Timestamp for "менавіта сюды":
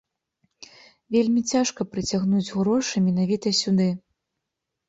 3.09-3.89